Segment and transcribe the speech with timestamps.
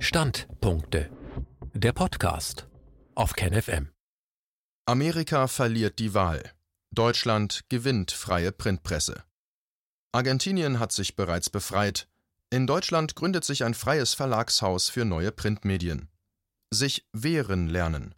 [0.00, 1.10] Standpunkte.
[1.74, 2.68] Der Podcast
[3.16, 3.88] auf KenFM.
[4.86, 6.52] Amerika verliert die Wahl.
[6.92, 9.24] Deutschland gewinnt freie Printpresse.
[10.12, 12.06] Argentinien hat sich bereits befreit.
[12.50, 16.08] In Deutschland gründet sich ein freies Verlagshaus für neue Printmedien.
[16.70, 18.14] Sich wehren lernen.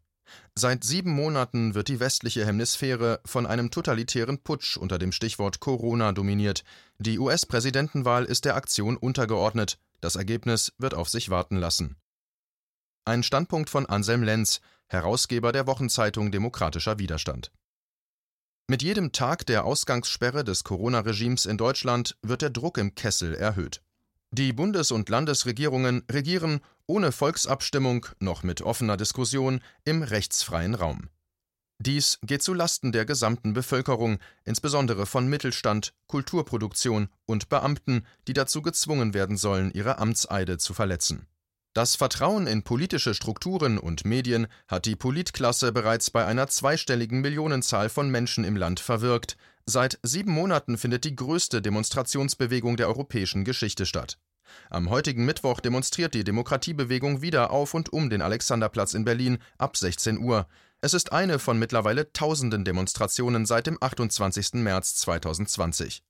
[0.54, 6.12] Seit sieben Monaten wird die westliche Hemisphäre von einem totalitären Putsch unter dem Stichwort Corona
[6.12, 6.62] dominiert.
[6.98, 9.78] Die US-Präsidentenwahl ist der Aktion untergeordnet.
[10.00, 11.96] Das Ergebnis wird auf sich warten lassen.
[13.04, 17.52] Ein Standpunkt von Anselm Lenz, Herausgeber der Wochenzeitung Demokratischer Widerstand.
[18.68, 23.82] Mit jedem Tag der Ausgangssperre des Corona-Regimes in Deutschland wird der Druck im Kessel erhöht.
[24.32, 31.08] Die Bundes- und Landesregierungen regieren ohne Volksabstimmung noch mit offener Diskussion im rechtsfreien Raum.
[31.82, 38.60] Dies geht zu Lasten der gesamten Bevölkerung, insbesondere von Mittelstand, Kulturproduktion und Beamten, die dazu
[38.60, 41.26] gezwungen werden sollen, ihre Amtseide zu verletzen.
[41.72, 47.88] Das Vertrauen in politische Strukturen und Medien hat die Politklasse bereits bei einer zweistelligen Millionenzahl
[47.88, 49.38] von Menschen im Land verwirkt.
[49.64, 54.18] Seit sieben Monaten findet die größte Demonstrationsbewegung der europäischen Geschichte statt.
[54.68, 59.76] Am heutigen Mittwoch demonstriert die Demokratiebewegung wieder auf und um den Alexanderplatz in Berlin ab
[59.76, 60.46] 16 Uhr.
[60.82, 64.54] Es ist eine von mittlerweile tausenden Demonstrationen seit dem 28.
[64.54, 66.02] März 2020.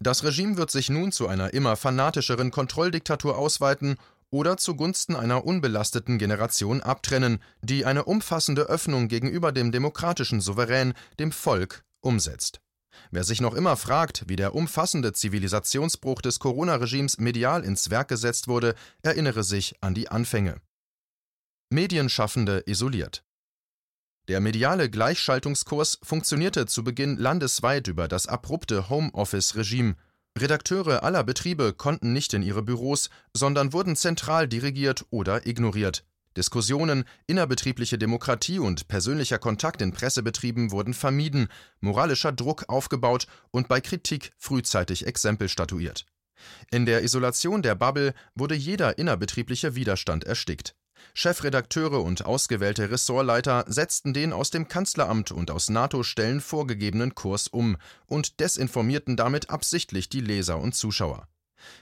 [0.00, 3.96] Das Regime wird sich nun zu einer immer fanatischeren Kontrolldiktatur ausweiten
[4.30, 11.32] oder zugunsten einer unbelasteten Generation abtrennen, die eine umfassende Öffnung gegenüber dem demokratischen Souverän, dem
[11.32, 12.60] Volk, umsetzt.
[13.10, 18.48] Wer sich noch immer fragt, wie der umfassende Zivilisationsbruch des Corona-Regimes medial ins Werk gesetzt
[18.48, 20.60] wurde, erinnere sich an die Anfänge.
[21.70, 23.25] Medienschaffende isoliert.
[24.28, 29.94] Der mediale Gleichschaltungskurs funktionierte zu Beginn landesweit über das abrupte Homeoffice-Regime.
[30.36, 36.04] Redakteure aller Betriebe konnten nicht in ihre Büros, sondern wurden zentral dirigiert oder ignoriert.
[36.36, 41.48] Diskussionen, innerbetriebliche Demokratie und persönlicher Kontakt in Pressebetrieben wurden vermieden,
[41.80, 46.04] moralischer Druck aufgebaut und bei Kritik frühzeitig Exempel statuiert.
[46.72, 50.74] In der Isolation der Bubble wurde jeder innerbetriebliche Widerstand erstickt.
[51.14, 57.76] Chefredakteure und ausgewählte Ressortleiter setzten den aus dem Kanzleramt und aus NATO-Stellen vorgegebenen Kurs um
[58.06, 61.28] und desinformierten damit absichtlich die Leser und Zuschauer.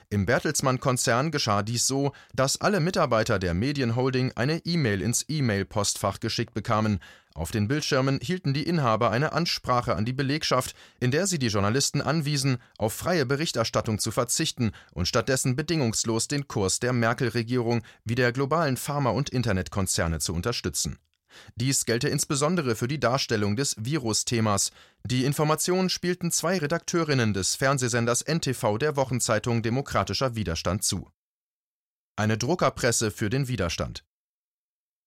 [0.09, 6.53] Im Bertelsmann-Konzern geschah dies so, dass alle Mitarbeiter der Medienholding eine E-Mail ins E-Mail-Postfach geschickt
[6.53, 6.99] bekamen.
[7.35, 11.47] Auf den Bildschirmen hielten die Inhaber eine Ansprache an die Belegschaft, in der sie die
[11.47, 18.15] Journalisten anwiesen, auf freie Berichterstattung zu verzichten und stattdessen bedingungslos den Kurs der Merkel-Regierung wie
[18.15, 20.97] der globalen Pharma- und Internetkonzerne zu unterstützen
[21.55, 24.71] dies gelte insbesondere für die Darstellung des Virus-Themas.
[25.03, 31.09] Die Information spielten zwei Redakteurinnen des Fernsehsenders NTV der Wochenzeitung Demokratischer Widerstand zu.
[32.15, 34.04] Eine Druckerpresse für den Widerstand.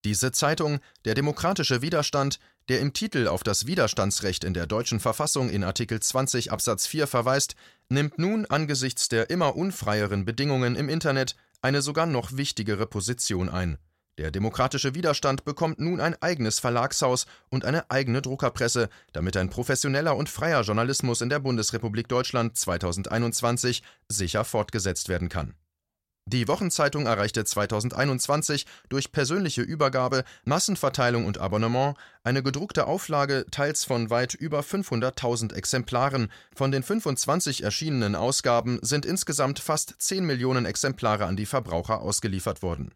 [0.05, 2.39] Diese Zeitung, der demokratische Widerstand,
[2.69, 7.07] der im Titel auf das Widerstandsrecht in der deutschen Verfassung in Artikel 20 Absatz 4
[7.07, 7.57] verweist,
[7.89, 13.79] nimmt nun angesichts der immer unfreieren Bedingungen im Internet eine sogar noch wichtigere Position ein.
[14.19, 20.17] Der demokratische Widerstand bekommt nun ein eigenes Verlagshaus und eine eigene Druckerpresse, damit ein professioneller
[20.17, 25.55] und freier Journalismus in der Bundesrepublik Deutschland 2021 sicher fortgesetzt werden kann.
[26.31, 34.11] Die Wochenzeitung erreichte 2021 durch persönliche Übergabe, Massenverteilung und Abonnement eine gedruckte Auflage teils von
[34.11, 36.31] weit über 500.000 Exemplaren.
[36.55, 42.61] Von den 25 erschienenen Ausgaben sind insgesamt fast 10 Millionen Exemplare an die Verbraucher ausgeliefert
[42.61, 42.93] worden.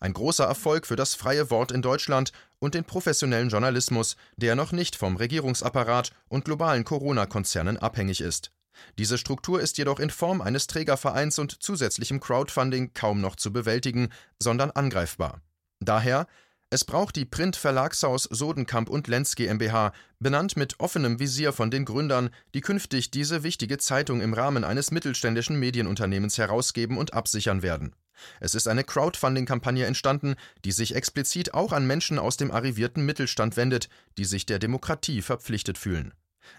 [0.00, 4.72] Ein großer Erfolg für das freie Wort in Deutschland und den professionellen Journalismus, der noch
[4.72, 8.50] nicht vom Regierungsapparat und globalen Corona-Konzernen abhängig ist.
[8.98, 14.08] Diese Struktur ist jedoch in Form eines Trägervereins und zusätzlichem Crowdfunding kaum noch zu bewältigen,
[14.38, 15.40] sondern angreifbar.
[15.80, 16.26] Daher
[16.72, 22.30] es braucht die Print-Verlagshaus Sodenkamp und Lenz GmbH, benannt mit offenem Visier von den Gründern,
[22.54, 27.94] die künftig diese wichtige Zeitung im Rahmen eines mittelständischen Medienunternehmens herausgeben und absichern werden.
[28.40, 30.34] Es ist eine Crowdfunding-Kampagne entstanden,
[30.64, 35.20] die sich explizit auch an Menschen aus dem arrivierten Mittelstand wendet, die sich der Demokratie
[35.20, 36.14] verpflichtet fühlen.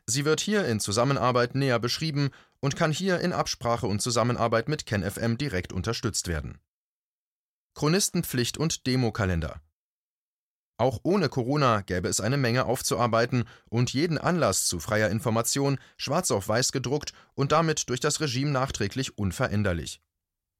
[0.05, 4.85] Sie wird hier in Zusammenarbeit näher beschrieben und kann hier in Absprache und Zusammenarbeit mit
[4.85, 6.59] KenFM direkt unterstützt werden.
[7.75, 9.61] Chronistenpflicht und Demokalender
[10.77, 16.31] auch ohne Corona gäbe es eine Menge aufzuarbeiten und jeden Anlass zu freier Information schwarz
[16.31, 20.01] auf weiß gedruckt und damit durch das Regime nachträglich unveränderlich.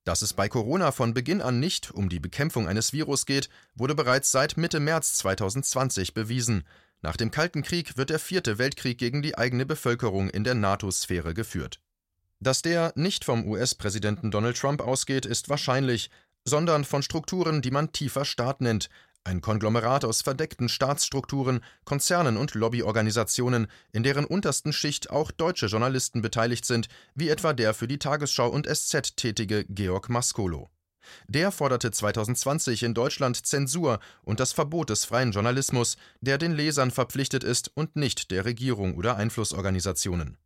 [0.05, 3.95] Dass es bei Corona von Beginn an nicht um die Bekämpfung eines Virus geht, wurde
[3.95, 6.63] bereits seit Mitte März 2020 bewiesen.
[7.03, 11.33] Nach dem Kalten Krieg wird der vierte Weltkrieg gegen die eigene Bevölkerung in der NATO-Sphäre
[11.33, 11.81] geführt.
[12.39, 16.09] Dass der nicht vom US-Präsidenten Donald Trump ausgeht, ist wahrscheinlich,
[16.45, 18.89] sondern von Strukturen, die man tiefer Staat nennt,
[19.25, 26.21] ein Konglomerat aus verdeckten Staatsstrukturen, Konzernen und Lobbyorganisationen, in deren untersten Schicht auch deutsche Journalisten
[26.21, 30.72] beteiligt sind, wie etwa der für die Tagesschau und SZ tätige Georg Maskolo.
[31.27, 36.91] Der forderte 2020 in Deutschland Zensur und das Verbot des freien Journalismus, der den Lesern
[36.91, 40.37] verpflichtet ist und nicht der Regierung oder Einflussorganisationen.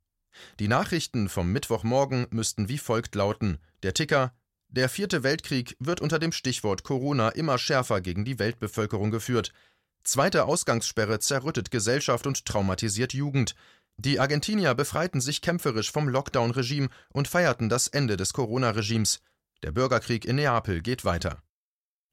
[0.59, 4.33] Die Nachrichten vom Mittwochmorgen müssten wie folgt lauten: Der Ticker
[4.69, 9.53] der vierte Weltkrieg wird unter dem Stichwort Corona immer schärfer gegen die Weltbevölkerung geführt.
[10.03, 13.55] Zweite Ausgangssperre zerrüttet Gesellschaft und traumatisiert Jugend.
[13.97, 19.21] Die Argentinier befreiten sich kämpferisch vom Lockdown-Regime und feierten das Ende des Corona-Regimes.
[19.63, 21.41] Der Bürgerkrieg in Neapel geht weiter.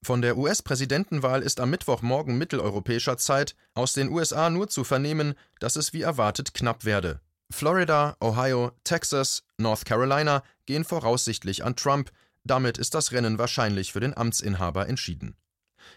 [0.04, 5.76] Von der US-Präsidentenwahl ist am Mittwochmorgen mitteleuropäischer Zeit aus den USA nur zu vernehmen, dass
[5.76, 7.20] es wie erwartet knapp werde.
[7.50, 12.10] Florida, Ohio, Texas, North Carolina gehen voraussichtlich an Trump,
[12.44, 15.36] damit ist das Rennen wahrscheinlich für den Amtsinhaber entschieden.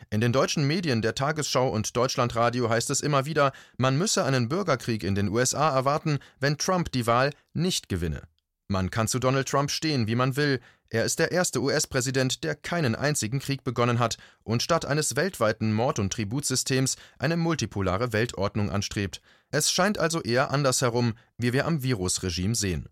[0.09, 4.49] In den deutschen Medien der Tagesschau und Deutschlandradio heißt es immer wieder, man müsse einen
[4.49, 8.21] Bürgerkrieg in den USA erwarten, wenn Trump die Wahl nicht gewinne.
[8.69, 10.59] Man kann zu Donald Trump stehen, wie man will,
[10.89, 15.73] er ist der erste US-Präsident, der keinen einzigen Krieg begonnen hat und statt eines weltweiten
[15.73, 19.21] Mord- und Tributsystems eine multipolare Weltordnung anstrebt.
[19.49, 22.87] Es scheint also eher andersherum, wie wir am Virusregime sehen.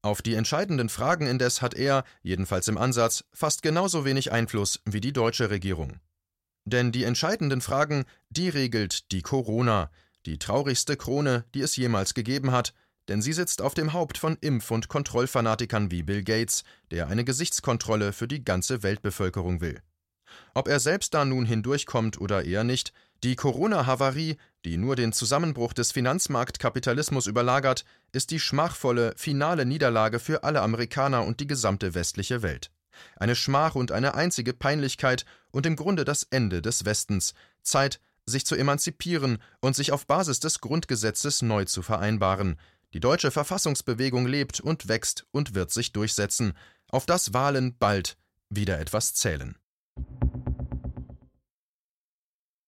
[0.00, 5.00] Auf die entscheidenden Fragen indes hat er, jedenfalls im Ansatz, fast genauso wenig Einfluss wie
[5.00, 6.00] die deutsche Regierung.
[6.64, 9.90] Denn die entscheidenden Fragen, die regelt die Corona,
[10.24, 12.74] die traurigste Krone, die es jemals gegeben hat,
[13.08, 17.24] denn sie sitzt auf dem Haupt von Impf- und Kontrollfanatikern wie Bill Gates, der eine
[17.24, 19.80] Gesichtskontrolle für die ganze Weltbevölkerung will.
[20.54, 22.92] Ob er selbst da nun hindurchkommt oder eher nicht,
[23.24, 30.44] die Corona-Havarie, die nur den Zusammenbruch des Finanzmarktkapitalismus überlagert, ist die schmachvolle, finale Niederlage für
[30.44, 32.70] alle Amerikaner und die gesamte westliche Welt.
[33.16, 37.34] Eine Schmach und eine einzige Peinlichkeit und im Grunde das Ende des Westens.
[37.62, 42.56] Zeit, sich zu emanzipieren und sich auf Basis des Grundgesetzes neu zu vereinbaren.
[42.94, 46.54] Die deutsche Verfassungsbewegung lebt und wächst und wird sich durchsetzen,
[46.90, 48.16] auf das Wahlen bald
[48.48, 49.58] wieder etwas zählen.